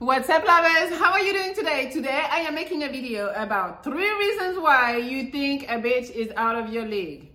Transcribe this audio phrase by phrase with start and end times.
[0.00, 0.98] What's up, lovers?
[0.98, 1.88] How are you doing today?
[1.88, 6.32] Today, I am making a video about three reasons why you think a bitch is
[6.36, 7.30] out of your league.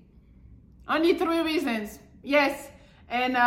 [0.85, 1.99] Only three reasons.
[2.21, 2.69] Yes.
[3.07, 3.39] And uh,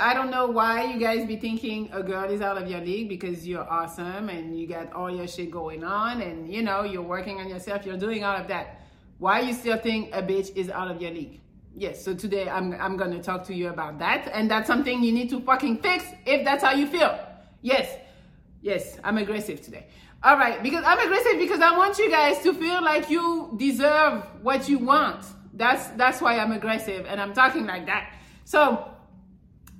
[0.00, 3.08] I don't know why you guys be thinking a girl is out of your league
[3.08, 7.02] because you're awesome and you got all your shit going on and you know you're
[7.02, 8.80] working on yourself, you're doing all of that.
[9.18, 11.40] Why you still think a bitch is out of your league?
[11.72, 15.12] Yes, so today I'm I'm gonna talk to you about that, and that's something you
[15.12, 17.18] need to fucking fix if that's how you feel.
[17.60, 17.98] Yes,
[18.66, 19.86] Yes, I'm aggressive today.
[20.24, 24.24] All right, because I'm aggressive because I want you guys to feel like you deserve
[24.42, 25.24] what you want.
[25.54, 28.12] That's that's why I'm aggressive and I'm talking like that.
[28.44, 28.90] So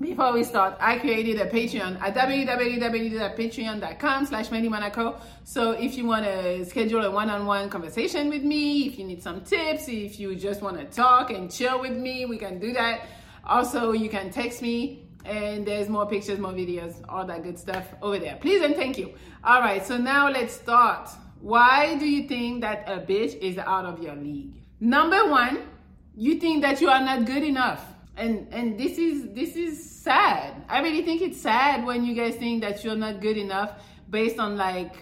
[0.01, 5.21] before we start, I created a Patreon at www.patreon.com slash Monaco.
[5.43, 9.41] So if you want to schedule a one-on-one conversation with me, if you need some
[9.41, 13.09] tips, if you just want to talk and chill with me, we can do that.
[13.45, 17.86] Also, you can text me and there's more pictures, more videos, all that good stuff
[18.02, 18.36] over there.
[18.36, 19.12] Please and thank you.
[19.44, 21.08] All right, so now let's start.
[21.41, 24.54] Why do you think that a bitch is out of your league?
[24.80, 25.69] Number one,
[26.16, 27.84] you think that you are not good enough.
[28.16, 30.64] And and this is this is sad.
[30.69, 33.72] I really think it's sad when you guys think that you're not good enough
[34.08, 34.94] based on like,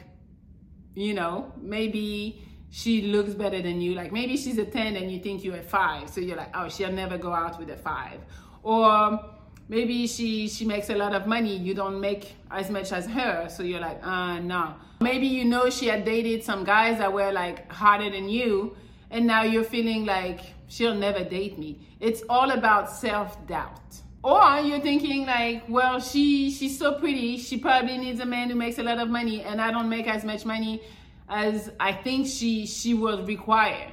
[0.95, 3.95] you know, maybe she looks better than you.
[3.95, 6.11] Like maybe she's a 10 and you think you're a 5.
[6.11, 8.19] So you're like, oh, she'll never go out with a 5.
[8.65, 9.21] Or
[9.69, 11.57] maybe she she makes a lot of money.
[11.57, 13.49] You don't make as much as her.
[13.49, 14.75] So you're like uh no.
[15.01, 18.77] Maybe you know she had dated some guys that were like harder than you
[19.11, 21.79] and now you're feeling like she'll never date me.
[22.01, 23.81] It's all about self-doubt.
[24.23, 27.37] Or you're thinking like well she she's so pretty.
[27.39, 30.07] She probably needs a man who makes a lot of money and i don't make
[30.09, 30.83] as much money
[31.29, 33.91] as i think she she would require.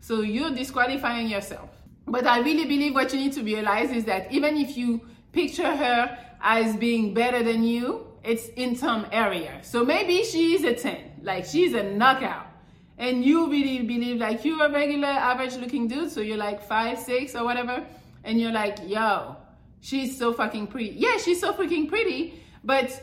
[0.00, 1.70] So you're disqualifying yourself.
[2.06, 5.00] But I really believe what you need to realize is that even if you
[5.32, 9.58] picture her as being better than you, it's in some area.
[9.62, 12.46] So maybe she's a 10, like she's a knockout.
[12.98, 16.98] And you really believe like you're a regular average looking dude, so you're like five,
[16.98, 17.84] six or whatever,
[18.22, 19.36] and you're like, yo,
[19.80, 20.94] she's so fucking pretty.
[20.96, 23.02] Yeah, she's so freaking pretty, but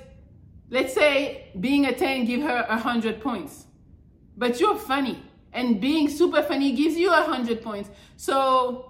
[0.69, 3.65] let's say being a 10 give her a hundred points.
[4.37, 5.21] But you're funny.
[5.51, 7.89] And being super funny gives you a hundred points.
[8.15, 8.88] So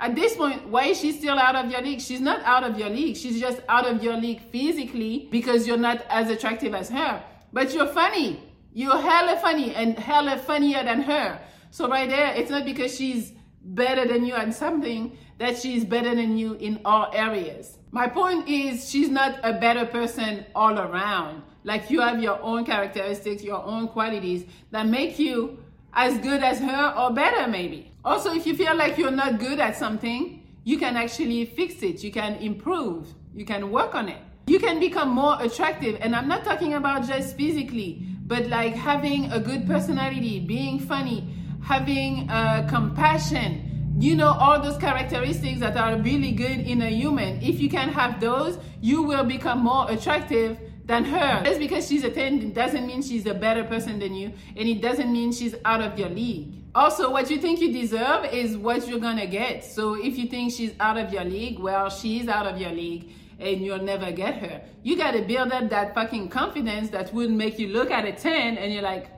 [0.00, 2.00] at this point, why is she still out of your league?
[2.00, 3.16] She's not out of your league.
[3.16, 7.22] She's just out of your league physically because you're not as attractive as her.
[7.52, 8.42] But you're funny.
[8.72, 11.38] You're hella funny and hella funnier than her.
[11.70, 16.14] So right there, it's not because she's better than you at something that she's better
[16.14, 17.76] than you in all areas.
[17.90, 21.42] My point is she's not a better person all around.
[21.64, 25.58] Like you have your own characteristics, your own qualities that make you
[25.92, 27.89] as good as her or better maybe.
[28.04, 32.02] Also, if you feel like you're not good at something, you can actually fix it.
[32.02, 33.06] You can improve.
[33.34, 34.18] You can work on it.
[34.46, 35.98] You can become more attractive.
[36.00, 41.28] And I'm not talking about just physically, but like having a good personality, being funny,
[41.62, 47.40] having uh, compassion, you know, all those characteristics that are really good in a human.
[47.42, 51.42] If you can have those, you will become more attractive than her.
[51.44, 54.80] Just because she's a 10 doesn't mean she's a better person than you, and it
[54.80, 56.59] doesn't mean she's out of your league.
[56.72, 59.64] Also, what you think you deserve is what you're gonna get.
[59.64, 63.10] So if you think she's out of your league, well, she's out of your league
[63.40, 64.62] and you'll never get her.
[64.84, 68.56] You gotta build up that fucking confidence that would make you look at a 10
[68.56, 69.10] and you're like,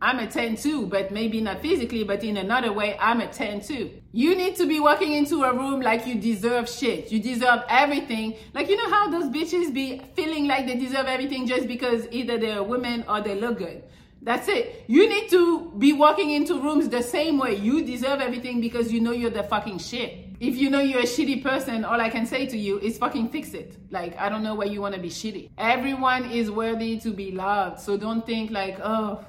[0.00, 3.60] I'm a 10 too, but maybe not physically, but in another way, I'm a 10
[3.60, 3.90] too.
[4.12, 7.12] You need to be walking into a room like you deserve shit.
[7.12, 8.36] You deserve everything.
[8.54, 12.38] Like, you know how those bitches be feeling like they deserve everything just because either
[12.38, 13.82] they're women or they look good.
[14.24, 14.84] That's it.
[14.88, 17.54] You need to be walking into rooms the same way.
[17.54, 20.20] You deserve everything because you know you're the fucking shit.
[20.40, 23.28] If you know you're a shitty person, all I can say to you is fucking
[23.28, 23.76] fix it.
[23.90, 25.50] Like, I don't know why you want to be shitty.
[25.56, 27.80] Everyone is worthy to be loved.
[27.80, 29.24] So don't think like, oh,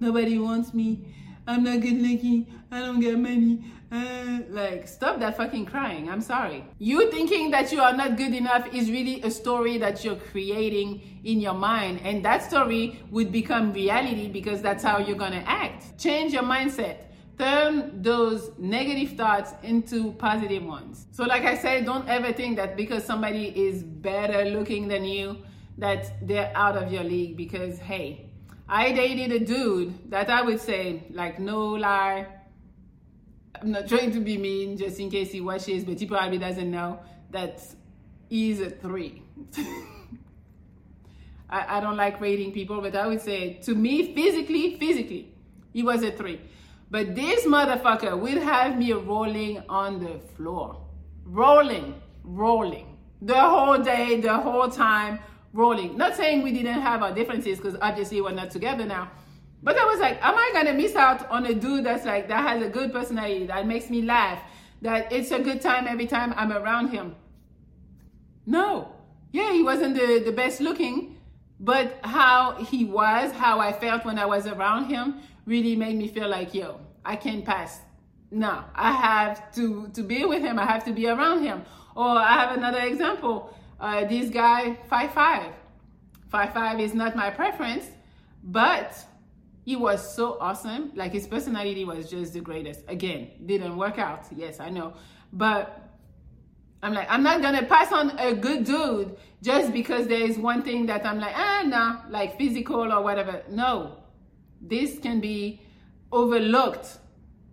[0.00, 1.04] Nobody wants me.
[1.50, 2.46] I'm not good looking.
[2.70, 3.64] I don't get money.
[3.90, 6.08] Uh, like, stop that fucking crying.
[6.08, 6.64] I'm sorry.
[6.78, 11.02] You thinking that you are not good enough is really a story that you're creating
[11.24, 12.02] in your mind.
[12.04, 15.98] And that story would become reality because that's how you're gonna act.
[15.98, 16.98] Change your mindset.
[17.36, 21.08] Turn those negative thoughts into positive ones.
[21.10, 25.38] So, like I said, don't ever think that because somebody is better looking than you,
[25.78, 28.29] that they're out of your league because hey,
[28.72, 32.24] I dated a dude that I would say, like, no lie.
[33.60, 36.70] I'm not trying to be mean just in case he watches, but he probably doesn't
[36.70, 37.00] know
[37.32, 37.60] that
[38.28, 39.24] he's a three.
[41.50, 45.34] I, I don't like rating people, but I would say to me, physically, physically,
[45.72, 46.40] he was a three.
[46.92, 50.80] But this motherfucker would have me rolling on the floor.
[51.24, 52.96] Rolling, rolling.
[53.20, 55.18] The whole day, the whole time,
[55.52, 55.96] rolling.
[55.96, 59.10] Not saying we didn't have our differences because obviously we're not together now.
[59.62, 62.48] But I was like, am I gonna miss out on a dude that's like that
[62.48, 64.42] has a good personality, that makes me laugh,
[64.82, 67.14] that it's a good time every time I'm around him?
[68.46, 68.92] No.
[69.32, 71.18] Yeah, he wasn't the, the best looking,
[71.60, 76.08] but how he was, how I felt when I was around him, really made me
[76.08, 77.80] feel like, yo, I can't pass.
[78.30, 80.58] No, I have to to be with him.
[80.58, 81.64] I have to be around him.
[81.96, 83.54] Or I have another example.
[83.80, 85.52] Uh, this guy, five five.
[86.28, 87.86] Five five is not my preference,
[88.44, 88.94] but
[89.64, 90.92] he was so awesome.
[90.94, 92.82] Like his personality was just the greatest.
[92.88, 94.26] Again, didn't work out.
[94.34, 94.94] Yes, I know,
[95.32, 95.90] but
[96.82, 100.62] I'm like, I'm not gonna pass on a good dude just because there is one
[100.62, 103.42] thing that I'm like, ah, nah, like physical or whatever.
[103.50, 103.96] No,
[104.60, 105.62] this can be
[106.12, 106.98] overlooked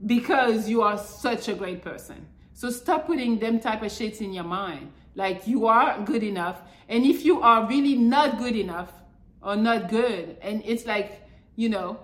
[0.06, 2.28] because you are such a great person.
[2.54, 4.92] So stop putting them type of shits in your mind.
[5.18, 6.62] Like you are good enough.
[6.88, 8.94] And if you are really not good enough
[9.42, 12.00] or not good, and it's like, you know,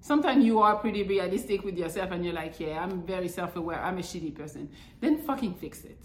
[0.00, 3.78] sometimes you are pretty realistic with yourself and you're like, yeah, I'm very self aware,
[3.78, 4.70] I'm a shitty person,
[5.00, 6.00] then fucking fix it.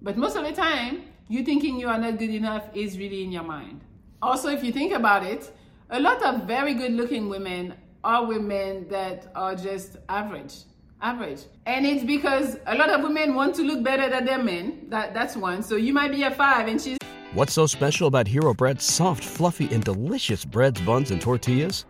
[0.00, 3.32] But most of the time, you thinking you are not good enough is really in
[3.32, 3.80] your mind.
[4.22, 5.50] Also, if you think about it,
[5.90, 10.54] a lot of very good looking women are women that are just average.
[11.02, 11.40] Average.
[11.66, 14.86] And it's because a lot of women want to look better than their men.
[14.88, 15.62] That, that's one.
[15.62, 16.98] So you might be a five and she's.
[17.32, 21.84] What's so special about Hero Bread's soft, fluffy, and delicious breads, buns, and tortillas?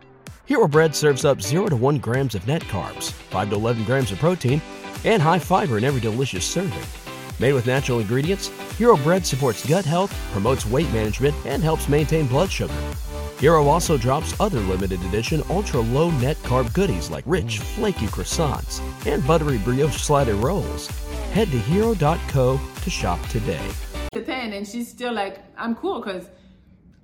[0.45, 4.13] Hero Bread serves up 0 to 1 grams of net carbs, 5 to 11 grams
[4.13, 4.61] of protein,
[5.05, 6.83] and high fiber in every delicious serving.
[7.39, 12.27] Made with natural ingredients, Hero Bread supports gut health, promotes weight management, and helps maintain
[12.27, 12.75] blood sugar.
[13.41, 18.83] Hero also drops other limited edition ultra low net carb goodies like rich, flaky croissants
[19.11, 20.89] and buttery brioche slider rolls.
[21.33, 23.67] Head to hero.co to shop today.
[24.13, 26.29] To 10 and she's still like, I'm cool because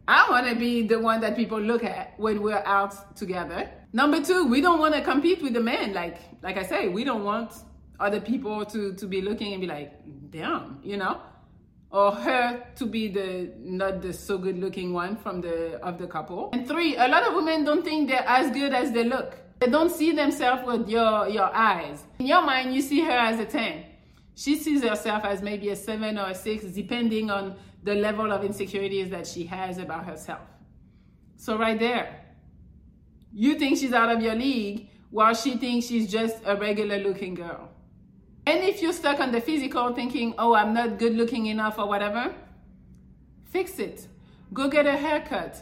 [0.07, 3.71] I want to be the one that people look at when we're out together.
[3.95, 5.95] Number two, we don't want to compete with the men.
[5.95, 7.53] Like, like I say, we don't want
[7.99, 9.95] other people to to be looking and be like,
[10.31, 11.19] damn, you know,
[11.97, 16.07] or her to be the not the so good looking one from the of the
[16.07, 16.51] couple.
[16.53, 19.39] And three, a lot of women don't think they're as good as they look.
[19.61, 22.05] They don't see themselves with your your eyes.
[22.19, 23.87] In your mind, you see her as a ten.
[24.35, 28.45] She sees herself as maybe a seven or a six, depending on the level of
[28.45, 30.47] insecurities that she has about herself.
[31.37, 32.21] So right there,
[33.33, 37.35] you think she's out of your league while she thinks she's just a regular looking
[37.35, 37.71] girl.
[38.47, 41.89] And if you're stuck on the physical thinking, oh, I'm not good looking enough or
[41.89, 42.33] whatever,
[43.51, 44.07] fix it.
[44.53, 45.61] Go get a haircut,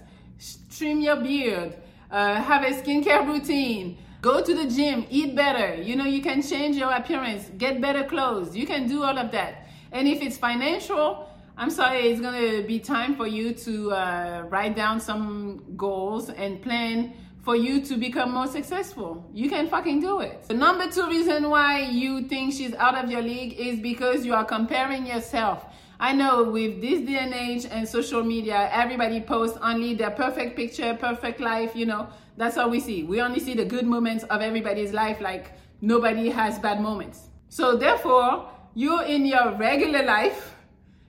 [0.71, 1.75] trim your beard,
[2.11, 5.81] uh, have a skincare routine, go to the gym, eat better.
[5.81, 8.55] You know, you can change your appearance, get better clothes.
[8.55, 9.67] You can do all of that.
[9.91, 11.27] And if it's financial,
[11.57, 16.61] I'm sorry, it's gonna be time for you to uh, write down some goals and
[16.61, 17.15] plan
[17.45, 19.29] for you to become more successful.
[19.35, 20.49] You can fucking do it.
[20.49, 24.33] The number two reason why you think she's out of your league is because you
[24.33, 25.67] are comparing yourself.
[26.01, 30.57] I know with this day and age and social media, everybody posts only their perfect
[30.57, 32.09] picture, perfect life, you know.
[32.39, 33.05] That's all we see.
[33.05, 37.29] We only see the good moments of everybody's life, like nobody has bad moments.
[37.51, 40.57] So therefore, you're in your regular life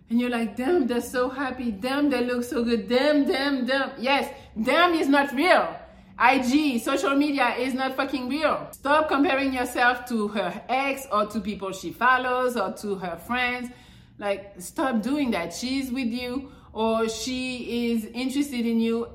[0.09, 1.71] and you're like, damn, they're so happy.
[1.71, 2.87] Damn, they look so good.
[2.89, 3.91] Damn, damn, damn.
[3.97, 5.75] Yes, damn is not real.
[6.17, 8.67] IG, social media is not fucking real.
[8.71, 13.69] Stop comparing yourself to her ex or to people she follows or to her friends.
[14.17, 15.53] Like, stop doing that.
[15.53, 19.09] She's with you or she is interested in you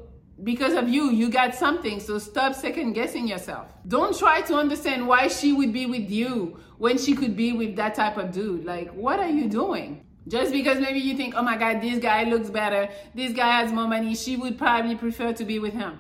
[0.44, 1.10] because of you.
[1.10, 2.00] You got something.
[2.00, 3.68] So stop second guessing yourself.
[3.88, 7.76] Don't try to understand why she would be with you when she could be with
[7.76, 8.66] that type of dude.
[8.66, 10.04] Like, what are you doing?
[10.28, 13.72] Just because maybe you think, oh my God, this guy looks better, this guy has
[13.72, 15.98] more money, she would probably prefer to be with him.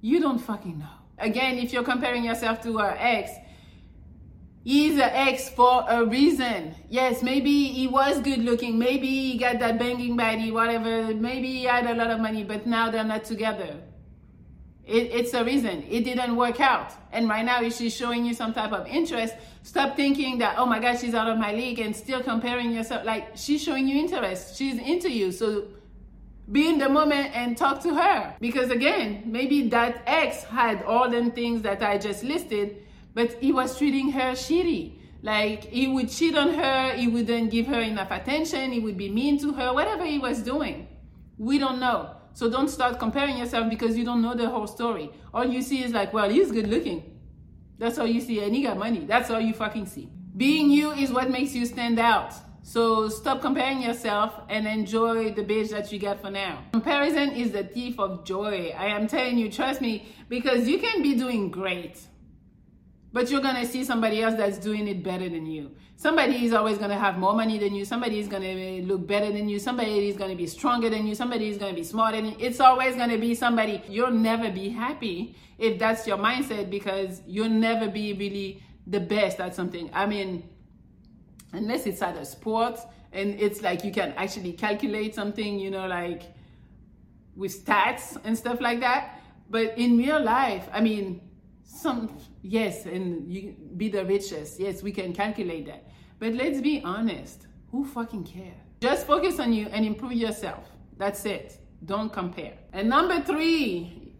[0.00, 0.86] You don't fucking know.
[1.18, 3.32] Again, if you're comparing yourself to her ex,
[4.62, 6.74] he's an ex for a reason.
[6.88, 8.78] Yes, maybe he was good looking.
[8.78, 11.12] Maybe he got that banging body, whatever.
[11.14, 13.76] Maybe he had a lot of money, but now they're not together.
[14.86, 15.84] It, it's a reason.
[15.90, 16.92] It didn't work out.
[17.12, 20.64] And right now, if she's showing you some type of interest, stop thinking that, oh
[20.64, 23.04] my God, she's out of my league and still comparing yourself.
[23.04, 24.56] Like, she's showing you interest.
[24.56, 25.30] She's into you.
[25.32, 25.64] So
[26.50, 28.34] be in the moment and talk to her.
[28.40, 32.82] Because again, maybe that ex had all them things that I just listed,
[33.14, 34.98] but he was treating her shitty.
[35.22, 39.10] Like he would cheat on her, he wouldn't give her enough attention, he would be
[39.10, 40.88] mean to her, whatever he was doing.
[41.36, 42.14] We don't know.
[42.34, 45.10] So don't start comparing yourself because you don't know the whole story.
[45.34, 47.18] All you see is like, well, he's good looking.
[47.78, 49.04] That's all you see, and he got money.
[49.06, 50.08] That's all you fucking see.
[50.36, 52.34] Being you is what makes you stand out.
[52.68, 56.64] So stop comparing yourself and enjoy the bitch that you get for now.
[56.72, 58.74] Comparison is the thief of joy.
[58.76, 61.98] I am telling you, trust me, because you can be doing great,
[63.10, 65.70] but you're gonna see somebody else that's doing it better than you.
[65.96, 67.86] Somebody is always gonna have more money than you.
[67.86, 69.58] Somebody is gonna look better than you.
[69.58, 71.14] Somebody is gonna be stronger than you.
[71.14, 72.36] Somebody is gonna be smarter than you.
[72.38, 73.82] It's always gonna be somebody.
[73.88, 79.40] You'll never be happy if that's your mindset because you'll never be really the best
[79.40, 79.88] at something.
[79.94, 80.42] I mean,
[81.52, 82.78] unless it's at a sport
[83.12, 86.22] and it's like you can actually calculate something, you know, like
[87.36, 89.20] with stats and stuff like that.
[89.48, 91.22] But in real life, I mean,
[91.64, 94.60] some yes, and you be the richest.
[94.60, 95.88] Yes, we can calculate that.
[96.18, 97.46] But let's be honest.
[97.70, 98.56] Who fucking cares?
[98.80, 100.68] Just focus on you and improve yourself.
[100.96, 101.58] That's it.
[101.84, 102.54] Don't compare.
[102.72, 104.14] And number three,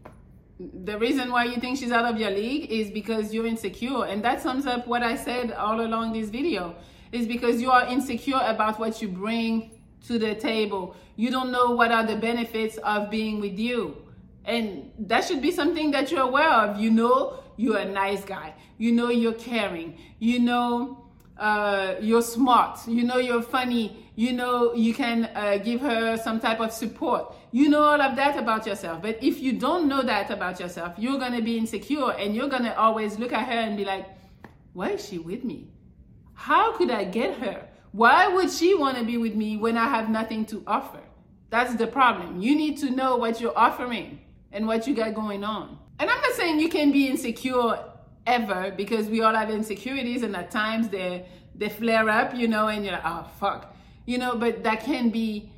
[0.59, 4.05] the reason why you think she's out of your league is because you're insecure.
[4.05, 6.77] And that sums up what I said all along this video
[7.13, 9.71] is because you are insecure about what you bring
[10.07, 10.97] to the table.
[11.17, 13.97] You don't know what are the benefits of being with you.
[14.45, 16.81] And that should be something that you're aware of.
[16.81, 18.55] You know, you're a nice guy.
[18.79, 19.99] You know, you're caring.
[20.19, 21.05] You know,
[21.39, 22.87] uh, you're smart.
[22.87, 24.05] You know, you're funny.
[24.17, 27.35] You know, you can uh, give her some type of support.
[27.53, 29.01] You know all of that about yourself.
[29.01, 32.49] But if you don't know that about yourself, you're going to be insecure and you're
[32.49, 34.07] going to always look at her and be like,
[34.73, 35.69] why is she with me?
[36.39, 37.67] How could I get her?
[37.91, 41.01] Why would she want to be with me when I have nothing to offer?
[41.51, 42.41] That's the problem.
[42.41, 44.21] You need to know what you're offering
[44.53, 45.77] and what you got going on.
[45.99, 47.81] And I'm not saying you can be insecure
[48.25, 51.27] ever because we all have insecurities and at times they
[51.57, 53.75] they flare up, you know, and you're like, oh fuck.
[54.07, 55.51] You know, but that can be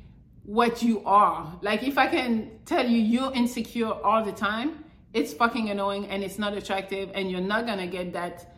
[0.43, 1.59] what you are.
[1.61, 4.83] Like if I can tell you you're insecure all the time,
[5.13, 8.50] it's fucking annoying and it's not attractive and you're not gonna get that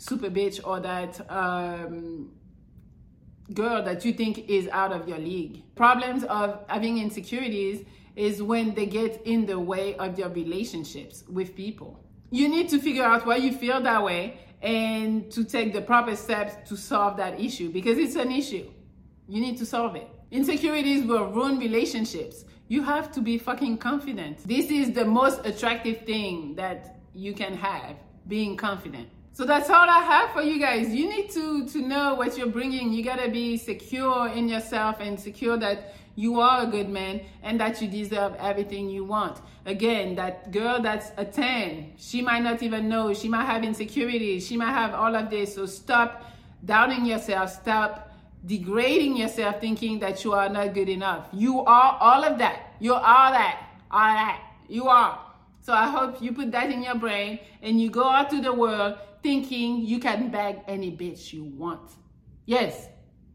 [0.00, 2.30] super bitch or that um,
[3.52, 5.62] girl that you think is out of your league.
[5.74, 7.84] Problems of having insecurities
[8.16, 12.02] is when they get in the way of your relationships with people.
[12.30, 16.16] You need to figure out why you feel that way and to take the proper
[16.16, 18.70] steps to solve that issue because it's an issue.
[19.28, 20.08] You need to solve it.
[20.30, 22.44] Insecurities will ruin relationships.
[22.68, 24.46] You have to be fucking confident.
[24.46, 29.08] This is the most attractive thing that you can have being confident.
[29.40, 30.94] So that's all I have for you guys.
[30.94, 32.92] You need to to know what you're bringing.
[32.92, 37.58] You gotta be secure in yourself and secure that you are a good man and
[37.58, 39.40] that you deserve everything you want.
[39.64, 43.14] Again, that girl that's a 10, she might not even know.
[43.14, 44.46] She might have insecurities.
[44.46, 45.54] She might have all of this.
[45.54, 46.22] So stop
[46.62, 47.48] doubting yourself.
[47.48, 48.12] Stop
[48.44, 51.28] degrading yourself thinking that you are not good enough.
[51.32, 52.74] You are all of that.
[52.78, 53.70] You are all that.
[53.90, 54.42] All that.
[54.68, 55.18] You are.
[55.62, 58.52] So I hope you put that in your brain and you go out to the
[58.52, 61.90] world thinking you can bag any bitch you want.
[62.46, 62.88] Yes,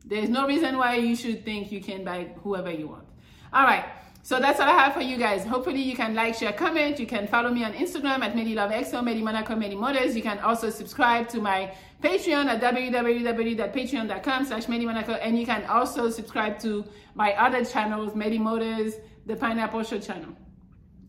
[0.06, 3.08] there's no reason why you should think you can bag whoever you want.
[3.54, 3.86] All right.
[4.22, 5.46] So that's all I have for you guys.
[5.46, 7.00] Hopefully you can like, share, comment.
[7.00, 10.16] You can follow me on Instagram at MelliLoveXO, MelliMonaco, MelliMotors.
[10.16, 15.20] You can also subscribe to my Patreon at www.patreon.com slash MelliMonaco.
[15.22, 18.96] And you can also subscribe to my other channels, MelliMotors,
[19.28, 20.36] the Pineapple Show channel.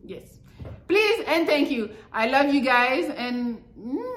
[0.03, 0.37] Yes.
[0.87, 1.89] Please and thank you.
[2.13, 3.63] I love you guys and...
[3.79, 4.16] Mm,